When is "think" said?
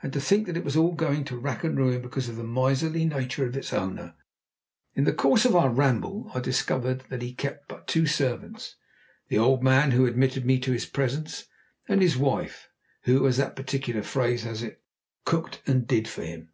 0.20-0.46